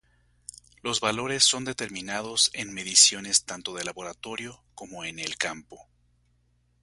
[0.81, 5.77] Los valores son determinados en mediciones tanto de laboratorio como en el campo.